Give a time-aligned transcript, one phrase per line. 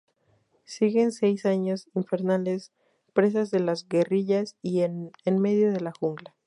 [0.65, 2.71] Siguen seis años infernales,
[3.13, 6.33] presas de las guerrillas en medio de la jungla.